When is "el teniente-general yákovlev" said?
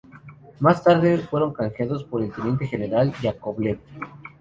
2.23-3.79